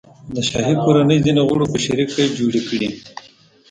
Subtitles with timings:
[0.35, 2.89] د شاهي کورنۍ ځینو غړو په شریکه جوړې کړي.